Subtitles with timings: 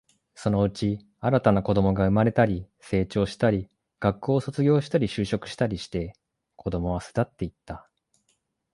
[0.33, 3.69] そのうち、新たな子供が生まれたり、成長したり、
[3.99, 6.15] 学校を卒業したり、就職したりして、
[6.55, 7.87] 子供は巣立っていった